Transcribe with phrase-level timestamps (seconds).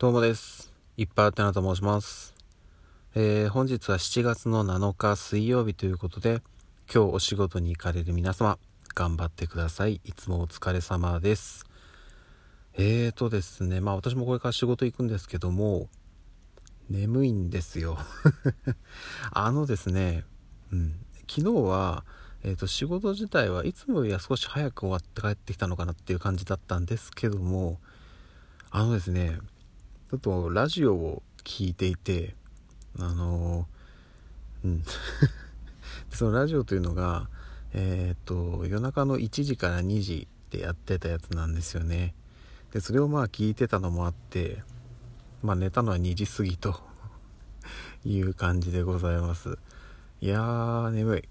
[0.00, 0.72] どうもです。
[0.96, 2.34] いっぱいあてなと申します。
[3.14, 6.40] えー、本日は7月の7日水曜日ということで、
[6.90, 8.58] 今日お仕事に行かれる皆様、
[8.94, 10.00] 頑張ってください。
[10.02, 11.66] いつもお疲れ様です。
[12.78, 15.90] えーとですね、まあ私もこれから仕事行くんですけども、
[16.88, 17.98] 眠いんですよ。
[19.32, 20.24] あのですね、
[20.72, 20.94] うん、
[21.28, 22.06] 昨日は、
[22.42, 27.78] えーと、仕事自体はいつもよりは少し早く終わって帰ってきたのかなっていう感じだったんですけども、
[28.70, 29.38] あのですね、
[30.10, 32.34] ちょっとラジオを聞いていて
[32.98, 33.68] あの
[34.64, 34.82] うん。
[36.10, 37.28] そのラジオというのが
[37.72, 42.16] えっ、と夜中の1時から2時でやってたやつなんですよね。
[42.72, 44.64] でそれをまあ聞いてたのもあって
[45.44, 46.80] まあ寝たのは2時過ぎと
[48.04, 49.58] いう感じでございます。
[50.20, 51.28] いやー眠い。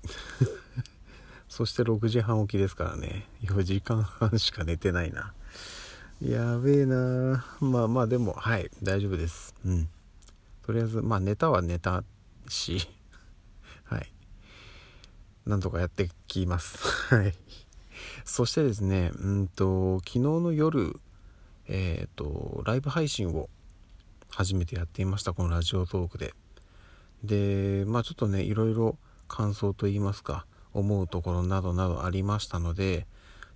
[1.50, 3.28] そして6時半起きですからね。
[3.42, 5.34] 4時間半しか寝てないな。
[6.22, 7.46] やべえな。
[7.62, 8.70] まあまあでもはい。
[8.84, 9.56] 大丈夫です。
[9.66, 9.88] うん。
[10.66, 12.04] とりあえずまあネタはネタ
[12.50, 12.90] し。
[13.86, 14.14] はい。
[15.46, 16.78] なんとかやってきます。
[17.16, 17.34] はい。
[18.26, 21.00] そしてですねうんと昨日の夜
[21.68, 23.50] えっ、ー、とライブ配信を
[24.28, 25.32] 初めてやっていました。
[25.32, 26.34] このラジオトークで。
[27.24, 28.98] でまあちょっとねいろいろ
[29.30, 33.08] 感想といいますか思うところなどなどありましたので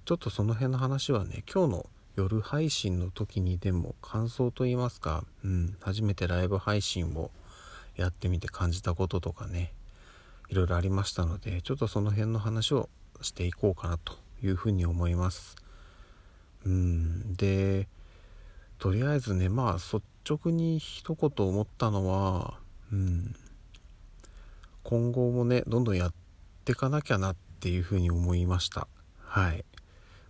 [0.06, 7.32] ちょっとその辺の話はね今日の夜配信の時にでも感想と言いますか、うん、初めてライブ配信を
[7.96, 9.74] やってみて感じたこととかね
[10.50, 12.90] いろいろありましたのでちょっとその辺の話を
[13.22, 15.56] していこうかなというふうに思います。
[16.66, 17.88] うんで
[18.78, 22.60] とりあえずねまあ率直に一言思ったのは
[22.92, 23.36] うん
[24.84, 26.14] 今後もねどんどんやっ
[26.66, 28.88] ていかなきゃなっていうふうに思いました。
[29.20, 29.66] はい。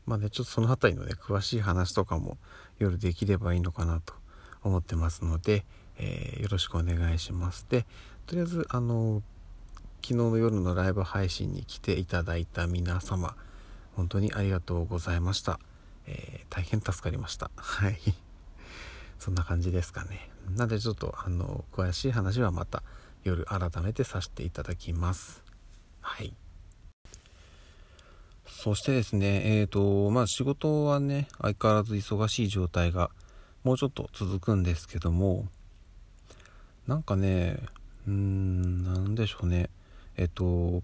[0.06, 2.38] まあね、ちょっとその辺りのね、詳しい話とかも
[2.80, 4.14] 夜できればいいのかなと
[4.64, 5.66] 思ってますので、
[5.98, 7.66] えー、よろしくお願いします。
[7.70, 7.86] で、
[8.26, 9.22] とりあえず、あの、
[10.02, 13.36] 昨日の夜のライブ配信に来ていただいた皆様、
[13.96, 15.60] 本当にありがとうございました。
[16.08, 17.50] えー、大変助かりました。
[17.56, 18.00] はい。
[19.20, 20.30] そんな感じですかね。
[20.56, 22.84] なのでちょっと、あの、詳しい話はまた
[23.24, 25.44] 夜改めてさせていただきます。
[26.02, 26.34] はい。
[28.64, 33.10] そしてですね、えっ、ー、と、まあ仕事はね、相変わらず忙しい状態が
[33.66, 35.50] もうちょっと続くんですけども、
[36.88, 37.60] なんかね、
[38.08, 39.70] うーん、なんでしょうね。
[40.16, 40.82] えっ、ー、と、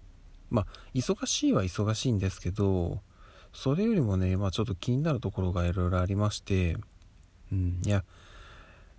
[0.49, 2.99] まあ、忙しいは忙しいんですけど、
[3.53, 6.75] それよりもね、まあちょっと気になるところがいろいろありまして、
[7.49, 8.03] うん、いや、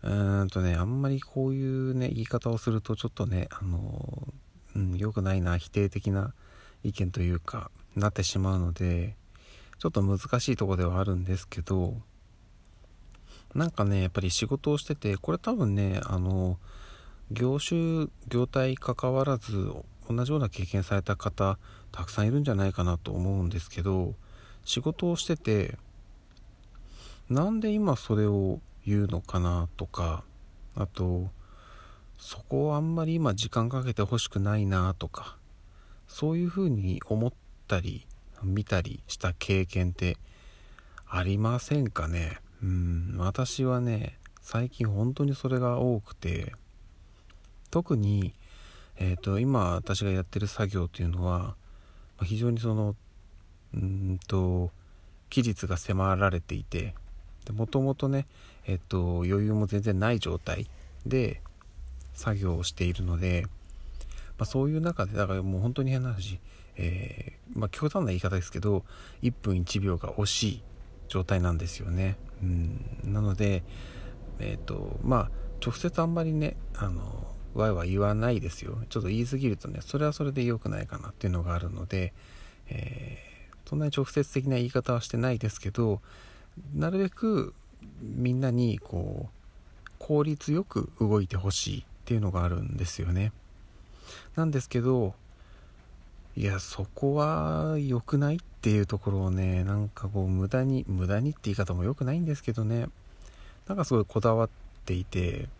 [0.03, 4.27] うーんとね、あんまりこういうね、言い方をするとちょっとね、あの、
[4.75, 6.33] うん、良くないな、否定的な
[6.83, 9.17] 意見というか、なってしまうので
[9.79, 11.95] ちょっと難しいとこではあるんですけど
[13.55, 16.59] なんかねやっぱり仕事をしててこれ多分ねあの
[17.31, 19.73] 業種業態関わらず
[20.09, 21.59] 同じような経験された方
[21.93, 24.15] たくさんいるんじゃないかなと思うんですけど
[24.65, 25.77] 仕事をしてて
[27.29, 30.25] なんで今それを言うのかなとか
[30.75, 31.31] あと
[32.19, 35.37] そこをあんまり今時間かけてほしくないなとか
[36.07, 37.33] そういうふうに思っ
[37.71, 38.05] ったり
[38.43, 40.17] 見たりした経験って
[41.09, 42.39] ありませんかね？
[42.65, 46.53] うん私はね最近本当にそれが多くて
[47.71, 48.35] 特に、
[48.97, 51.55] えーと、今私がやってる作業っていうのは
[52.25, 52.97] 非常にその
[53.73, 54.73] うんと
[55.29, 56.95] 期日が迫られていて
[57.53, 58.27] もともとね、
[58.67, 60.67] えっ、ー、と余裕も全然ない状態
[61.07, 61.41] で
[62.15, 63.47] 作業をしているので、
[64.39, 66.41] まあ、そういう中でだからもう本当に変な話
[66.77, 68.85] えー、まあ、極端な言い方ですけど
[69.23, 70.63] 1分1秒が惜しい
[71.09, 72.17] 状態なんですよね。
[72.43, 73.63] うん、なので、
[74.39, 75.31] えーとまあ、
[75.65, 82.13] 直接あんまりねあのわいは言わないですよちょっと言い過ぎるとねそれはそれで良くないかなっていうのがあるので、
[82.69, 86.01] えー、そんなに直接的な言い方はしてないですけど
[86.75, 87.55] なるべく
[88.01, 93.33] みんなにこう効率よく動いてほしいっていうのがあるんですよね。
[94.35, 95.15] なんですけど
[96.41, 102.87] いや、そこは良くないっていうところをね、なんかこう無駄に、無駄にって言い方も良くないんですけどね、
[103.69, 104.51] なんかすごいこだわっ
[104.87, 105.51] ていて、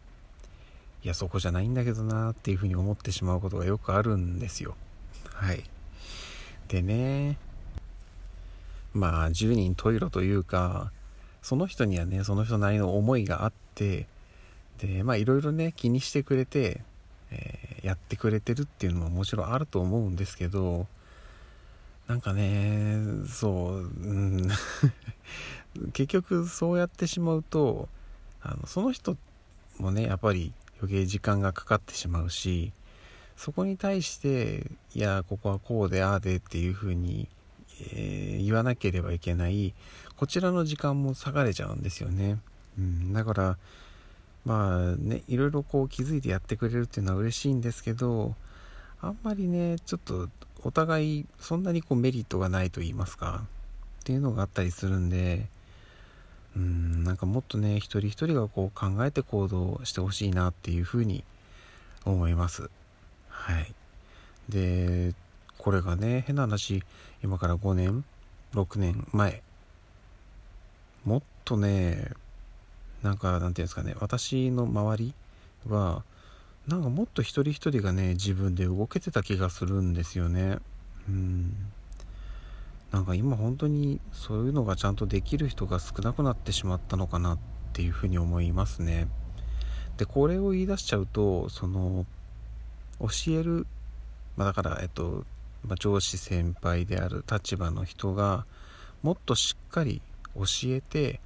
[1.05, 4.75] いや、そこじゃないんだけどなっていうふうに思ってしまうことがよくあるんですよ。
[5.35, 5.65] はい。
[6.69, 7.37] でね、
[8.95, 10.93] まあ、10人十色というか、
[11.43, 14.07] その人にはね、その人なりの思いがあって、
[14.79, 16.81] で、まあいろいろね、気にしてくれて、
[17.33, 20.87] えー、やってくれてるっていうのももちろんあると思うんですけど
[22.07, 22.99] なんかね
[23.29, 24.51] そう、うん、
[25.93, 27.89] 結局そうやってしまうと
[28.43, 29.17] あのその人
[29.79, 32.73] もねやっぱり余計時間がかかってしまうし
[33.37, 37.29] そこに対していやここはこうでああでっていうふうに、
[37.93, 39.75] えー、言わなければいけない
[40.17, 42.39] こちらの時間も下がれちゃうんですよね、
[42.79, 43.59] うん、だから
[44.45, 48.35] まあねいろいろこう気づいてやってくれるっていうのは嬉しいんですけど
[49.03, 50.29] あんまりねちょっと
[50.63, 53.43] お互いそんなにこうメリットがないと言いますか
[54.01, 55.47] っていうのがあったりするんで
[56.57, 61.25] うんなんかもっとね一人一人がこう考えて行動してほしいなっていうふうに
[62.05, 62.71] 思います。
[63.29, 63.75] はい。
[64.49, 65.15] で
[65.59, 66.83] これがね変な話
[67.23, 68.05] 今から5年
[68.55, 69.43] 6年前
[71.05, 72.11] もっとね
[73.03, 75.15] なんかなんていうんですかね私の周り
[75.69, 76.05] は
[76.69, 80.59] なんかもっと一人一人がね自分で動けてた気がするんですよね。
[81.09, 81.55] うん。
[82.93, 87.39] なんか今本当にそういうのがちゃんとできる人が少なくなってしまったのかなっ
[87.73, 89.09] ていうふうに思いますね。
[89.97, 92.07] でこれを言い出しちゃうとその
[93.01, 93.67] 教える、
[94.37, 95.25] まあ、だからえっと、
[95.67, 98.45] まあ、上司先輩である立場の人が
[99.03, 100.03] もっとしっかり
[100.35, 101.21] 教えて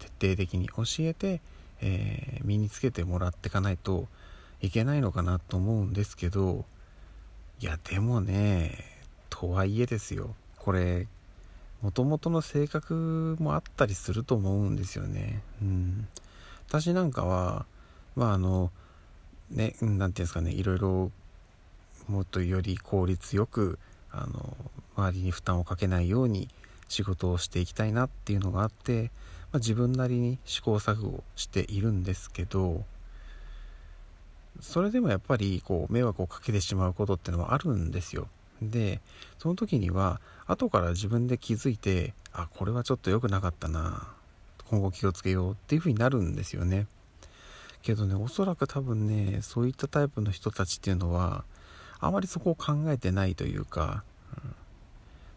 [0.00, 1.40] 徹底的に教えて、
[1.80, 4.08] えー、身につけてもらっていかないと
[4.60, 6.64] いけないのかなと思うんですけど
[7.60, 8.84] いやでもね
[9.28, 11.06] とはいえですよこれ
[11.82, 15.42] もともとの性格もあったりすると思うんですよね。
[15.62, 16.08] うん、
[16.68, 17.64] 私なんかは
[18.16, 18.70] まああの
[19.50, 21.10] ね何て言うんですかねいろいろ
[22.06, 23.78] もっとより効率よく
[24.10, 24.56] あの
[24.96, 26.48] 周りに負担をかけないように
[26.90, 29.04] 仕事をしていきたいなっていうのがあって、
[29.52, 32.84] まあ、自分なりに試行錯誤しているんですけど
[34.60, 38.28] それでもやっぱりこう迷惑をかけてしまうことってのはあるんですよ。
[38.60, 39.00] で
[39.38, 44.08] その時には後から自分で気づいてあこれはちょっと良くなかったな
[44.68, 46.86] 今後気をつけようっていう風になるんですよね
[47.80, 51.44] けどねおそらく多分ねそういったタイプの人たちっていうのは
[52.00, 54.04] あまりそこを考えてないというか、
[54.44, 54.54] うん、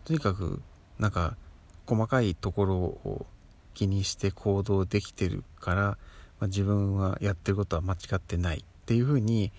[0.04, 0.62] とにかく
[1.00, 1.38] なんか
[1.86, 3.26] 細かいところを
[3.74, 5.98] 気にして行動できてるから、ま
[6.42, 9.52] あ、自分はやってることは間違ってないっていう風に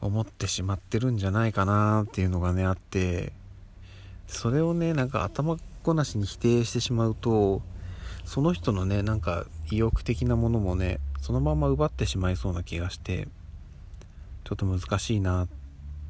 [0.00, 3.32] 思ってしまってるんじゃないかなっていうのがねあって。
[4.26, 7.62] それをねなんか頭ごなしに否定してしまうと
[8.24, 13.28] その人のねなんか意欲的なものもねそのまま奪ってしまいそうな気がして
[14.44, 15.48] ちょっと難しいなっ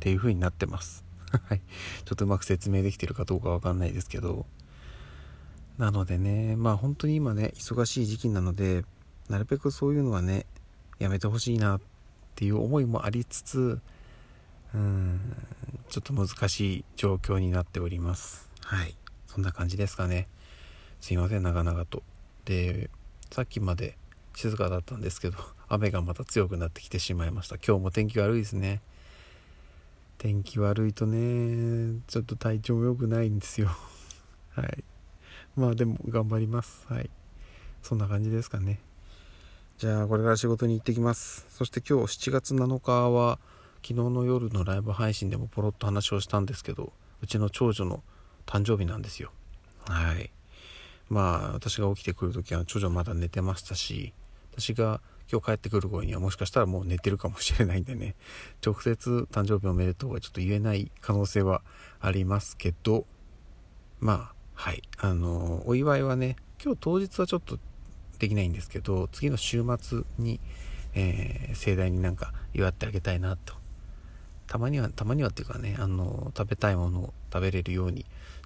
[0.01, 1.05] ていう風になってます。
[1.31, 1.61] はい。
[2.05, 4.45] ちょっとうまく説明できてるかどうかわかんないですけど。
[5.79, 8.85] なのでねまあ本当に今ね忙しい時期なので
[9.29, 10.47] なるべくそういうのはね
[10.99, 11.81] やめてほしいなっ
[12.37, 13.81] ていう思いもありつつ
[14.75, 15.21] うん
[15.89, 18.51] ちょっと難しい状況になっております。
[18.63, 18.97] はい。
[19.27, 20.27] そんな感じですかね。
[21.01, 22.03] すいません長々と。
[22.45, 22.91] で
[23.31, 23.97] さっきまで
[24.35, 25.39] 静かだったんですけど
[25.69, 27.57] 雨がまた強くなってきてしまいました。
[27.57, 28.81] 今日も天気悪いですね。
[30.19, 33.71] 天気悪いとねちょっと体調良くないんですよ。
[34.55, 34.85] はい
[35.57, 36.85] まあでも頑張ります。
[36.89, 37.11] はい。
[37.83, 38.81] そんな感じですかね。
[39.79, 41.47] じゃあこれから仕事に行ってきます。
[41.49, 43.39] そして今日7月7日は
[43.83, 46.93] 昨日の夜のライブ配信でもポロッと話をしたんですけど
[47.23, 48.03] うちの長女の
[48.47, 49.31] 誕生日なんですよ。
[49.87, 50.31] はい。
[51.09, 54.13] まあ私が起きてくる時は長女まだ寝てましたし
[54.53, 58.15] 私が今日帰ってくる頃にはもしかしたらもう寝てるかもしれないんでね。
[58.65, 61.63] 直接誕生日おめでとうはちょっと言えない可能性は
[62.01, 63.07] ありますけど
[64.01, 64.83] まあはい。
[64.99, 67.59] あのお祝いはね今日当日はちょっと
[68.19, 70.41] できないんですけど次の週末に、
[70.95, 73.55] えー、盛大になんか祝ってあげたいなと。
[74.47, 78.05] たまにはたまにはっていうかねあの食べたいものを食べれるように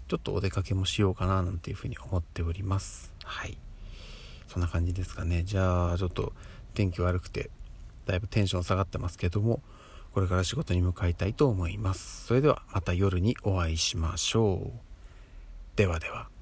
[0.08, 3.12] ちょっとお出かけもしようかななんていうふうに思っております。
[3.24, 3.58] はい。
[4.48, 5.42] そんな感じですかね。
[5.44, 6.32] じゃあちょっと
[6.74, 7.50] 天気悪くて
[8.06, 9.60] だいぶテンション下がってますけども
[10.14, 12.26] これから仕事に向かいたいと思います。
[12.26, 14.87] それではまた夜にお会いしましょう。
[15.78, 16.37] ではでは。